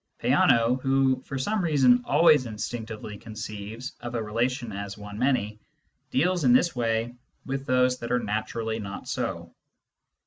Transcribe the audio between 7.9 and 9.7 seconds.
that are naturally not so.